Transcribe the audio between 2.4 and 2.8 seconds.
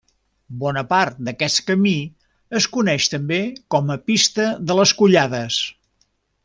es